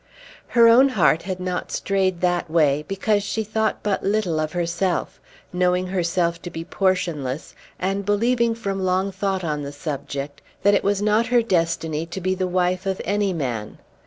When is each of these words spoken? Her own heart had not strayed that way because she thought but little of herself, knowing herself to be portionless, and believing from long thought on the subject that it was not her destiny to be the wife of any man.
Her 0.57 0.67
own 0.67 0.89
heart 0.89 1.21
had 1.21 1.39
not 1.39 1.71
strayed 1.71 2.21
that 2.21 2.49
way 2.49 2.83
because 2.87 3.21
she 3.21 3.43
thought 3.43 3.83
but 3.83 4.01
little 4.03 4.39
of 4.39 4.53
herself, 4.53 5.21
knowing 5.53 5.85
herself 5.85 6.41
to 6.41 6.49
be 6.49 6.63
portionless, 6.65 7.53
and 7.77 8.03
believing 8.03 8.55
from 8.55 8.81
long 8.83 9.11
thought 9.11 9.43
on 9.43 9.61
the 9.61 9.71
subject 9.71 10.41
that 10.63 10.73
it 10.73 10.83
was 10.83 11.03
not 11.03 11.27
her 11.27 11.43
destiny 11.43 12.07
to 12.07 12.19
be 12.19 12.33
the 12.33 12.47
wife 12.47 12.87
of 12.87 12.99
any 13.05 13.31
man. 13.31 13.77